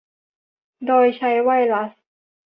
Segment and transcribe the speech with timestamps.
[0.87, 1.91] โดยใช้ไวรัส